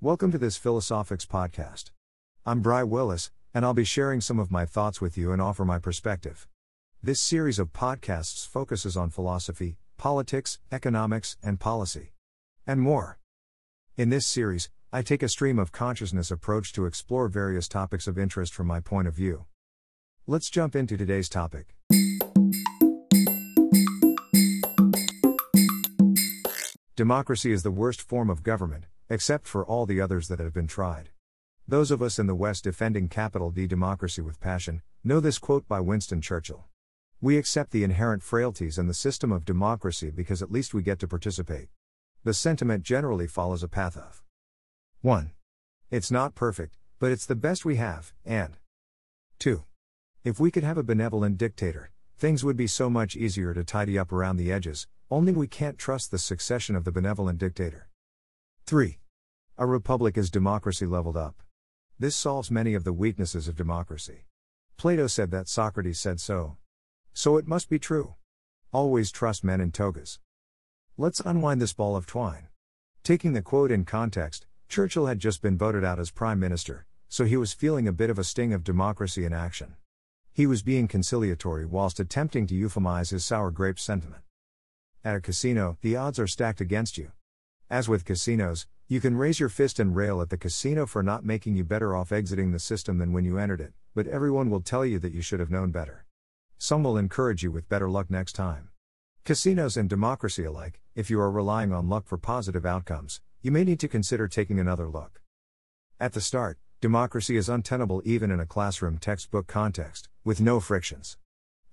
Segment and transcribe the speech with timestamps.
[0.00, 1.90] Welcome to this Philosophics podcast.
[2.46, 5.64] I'm Bry Willis, and I'll be sharing some of my thoughts with you and offer
[5.64, 6.46] my perspective.
[7.02, 12.12] This series of podcasts focuses on philosophy, politics, economics, and policy.
[12.64, 13.18] And more.
[13.96, 18.16] In this series, I take a stream of consciousness approach to explore various topics of
[18.16, 19.46] interest from my point of view.
[20.28, 21.74] Let's jump into today's topic.
[26.94, 30.66] Democracy is the worst form of government, except for all the others that have been
[30.66, 31.10] tried.
[31.66, 35.68] Those of us in the West defending capital D democracy with passion know this quote
[35.68, 36.66] by Winston Churchill.
[37.20, 40.98] We accept the inherent frailties in the system of democracy because at least we get
[41.00, 41.68] to participate.
[42.24, 44.22] The sentiment generally follows a path of
[45.02, 45.32] 1.
[45.90, 48.56] It's not perfect, but it's the best we have, and
[49.38, 49.64] 2.
[50.24, 53.98] If we could have a benevolent dictator, things would be so much easier to tidy
[53.98, 57.88] up around the edges, only we can't trust the succession of the benevolent dictator.
[58.68, 58.98] 3.
[59.56, 61.42] A republic is democracy leveled up.
[61.98, 64.26] This solves many of the weaknesses of democracy.
[64.76, 66.58] Plato said that Socrates said so.
[67.14, 68.16] So it must be true.
[68.70, 70.18] Always trust men in togas.
[70.98, 72.48] Let's unwind this ball of twine.
[73.02, 77.24] Taking the quote in context, Churchill had just been voted out as Prime Minister, so
[77.24, 79.76] he was feeling a bit of a sting of democracy in action.
[80.34, 84.24] He was being conciliatory whilst attempting to euphemize his sour grapes sentiment.
[85.02, 87.12] At a casino, the odds are stacked against you.
[87.70, 91.22] As with casinos, you can raise your fist and rail at the casino for not
[91.22, 94.62] making you better off exiting the system than when you entered it, but everyone will
[94.62, 96.06] tell you that you should have known better.
[96.56, 98.70] Some will encourage you with better luck next time.
[99.22, 103.64] Casinos and democracy alike, if you are relying on luck for positive outcomes, you may
[103.64, 105.20] need to consider taking another look.
[106.00, 111.18] At the start, democracy is untenable even in a classroom textbook context, with no frictions.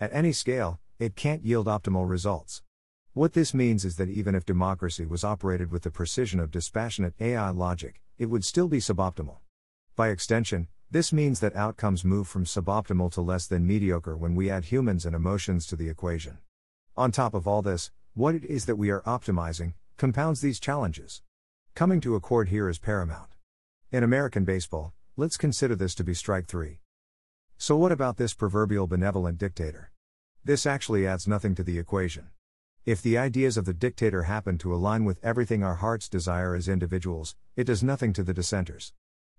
[0.00, 2.63] At any scale, it can't yield optimal results.
[3.14, 7.14] What this means is that even if democracy was operated with the precision of dispassionate
[7.20, 9.36] AI logic, it would still be suboptimal.
[9.94, 14.50] By extension, this means that outcomes move from suboptimal to less than mediocre when we
[14.50, 16.38] add humans and emotions to the equation.
[16.96, 21.22] On top of all this, what it is that we are optimizing compounds these challenges.
[21.76, 23.36] Coming to accord here is paramount.
[23.92, 26.80] In American baseball, let's consider this to be strike three.
[27.58, 29.92] So, what about this proverbial benevolent dictator?
[30.42, 32.30] This actually adds nothing to the equation.
[32.86, 36.68] If the ideas of the dictator happen to align with everything our hearts desire as
[36.68, 38.92] individuals, it does nothing to the dissenters.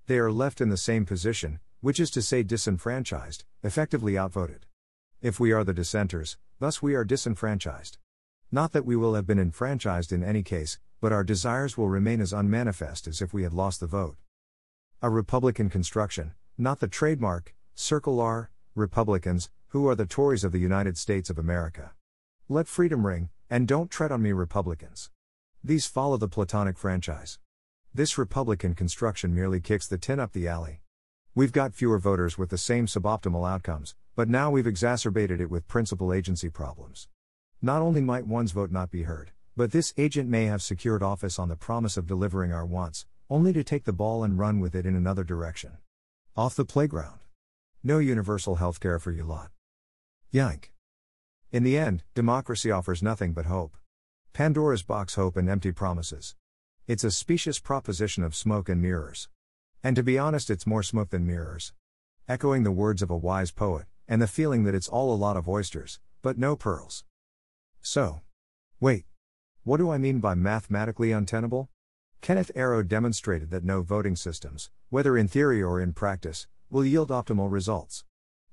[0.07, 4.65] They are left in the same position, which is to say disenfranchised, effectively outvoted.
[5.21, 7.99] If we are the dissenters, thus we are disenfranchised.
[8.51, 12.21] Not that we will have been enfranchised in any case, but our desires will remain
[12.21, 14.17] as unmanifest as if we had lost the vote.
[15.03, 20.57] A Republican construction, not the trademark, Circle R, Republicans, who are the Tories of the
[20.57, 21.91] United States of America.
[22.49, 25.11] Let freedom ring, and don't tread on me, Republicans.
[25.63, 27.39] These follow the Platonic franchise.
[27.93, 30.81] This Republican construction merely kicks the tin up the alley.
[31.33, 35.67] We've got fewer voters with the same suboptimal outcomes, but now we've exacerbated it with
[35.67, 37.07] principal agency problems.
[37.61, 41.39] Not only might one's vote not be heard, but this agent may have secured office
[41.39, 44.75] on the promise of delivering our wants, only to take the ball and run with
[44.75, 45.77] it in another direction.
[46.35, 47.19] Off the playground.
[47.83, 49.51] No universal health care for you lot.
[50.31, 50.74] Yank.
[51.51, 53.77] In the end, democracy offers nothing but hope.
[54.33, 56.35] Pandora's box hope and empty promises.
[56.87, 59.29] It's a specious proposition of smoke and mirrors.
[59.83, 61.73] And to be honest, it's more smoke than mirrors.
[62.27, 65.37] Echoing the words of a wise poet, and the feeling that it's all a lot
[65.37, 67.03] of oysters, but no pearls.
[67.81, 68.21] So.
[68.79, 69.05] Wait.
[69.63, 71.69] What do I mean by mathematically untenable?
[72.21, 77.09] Kenneth Arrow demonstrated that no voting systems, whether in theory or in practice, will yield
[77.09, 78.03] optimal results.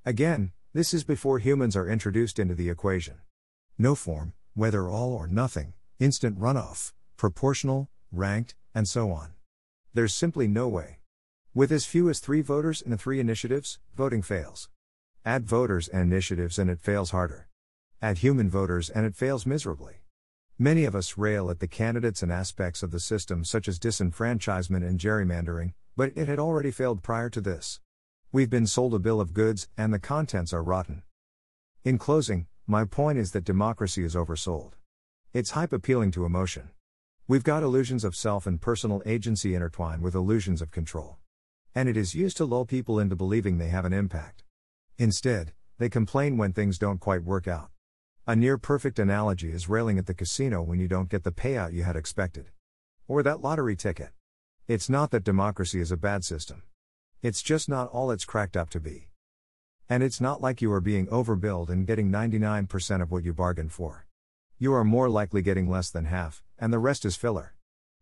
[0.04, 3.18] Again, this is before humans are introduced into the equation.
[3.76, 9.32] No form, whether all or nothing, instant runoff, proportional, ranked, and so on.
[9.92, 11.00] There's simply no way.
[11.52, 14.70] With as few as three voters in three initiatives, voting fails.
[15.26, 17.48] Add voters and initiatives and it fails harder.
[18.00, 19.96] Add human voters and it fails miserably.
[20.58, 24.86] Many of us rail at the candidates and aspects of the system, such as disenfranchisement
[24.88, 27.80] and gerrymandering, but it had already failed prior to this.
[28.34, 31.02] We've been sold a bill of goods, and the contents are rotten.
[31.84, 34.72] In closing, my point is that democracy is oversold.
[35.34, 36.70] It's hype appealing to emotion.
[37.28, 41.18] We've got illusions of self and personal agency intertwined with illusions of control.
[41.74, 44.44] And it is used to lull people into believing they have an impact.
[44.96, 47.68] Instead, they complain when things don't quite work out.
[48.26, 51.74] A near perfect analogy is railing at the casino when you don't get the payout
[51.74, 52.46] you had expected.
[53.06, 54.12] Or that lottery ticket.
[54.66, 56.62] It's not that democracy is a bad system.
[57.22, 59.06] It's just not all it's cracked up to be.
[59.88, 63.70] And it's not like you are being overbilled and getting 99% of what you bargained
[63.70, 64.06] for.
[64.58, 67.54] You are more likely getting less than half, and the rest is filler.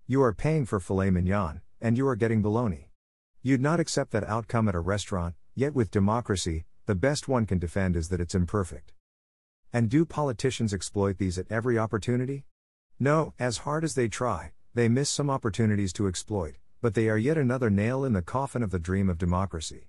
[0.07, 2.93] You are paying for filet mignon, and you are getting bologna.
[3.43, 7.59] You'd not accept that outcome at a restaurant, yet with democracy, the best one can
[7.59, 8.95] defend is that it's imperfect.
[9.71, 12.47] And do politicians exploit these at every opportunity?
[12.99, 17.19] No, as hard as they try, they miss some opportunities to exploit, but they are
[17.19, 19.88] yet another nail in the coffin of the dream of democracy.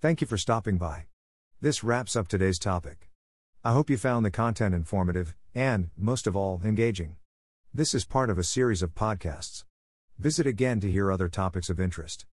[0.00, 1.04] Thank you for stopping by.
[1.60, 3.08] This wraps up today's topic.
[3.64, 7.16] I hope you found the content informative, and, most of all, engaging.
[7.72, 9.64] This is part of a series of podcasts.
[10.18, 12.26] Visit again to hear other topics of interest.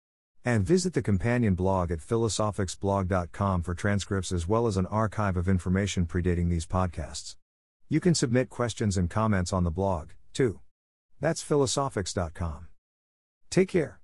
[0.46, 5.50] And visit the companion blog at philosophicsblog.com for transcripts as well as an archive of
[5.50, 7.36] information predating these podcasts.
[7.90, 10.60] You can submit questions and comments on the blog, too.
[11.20, 12.68] That's philosophics.com.
[13.50, 14.00] Take care.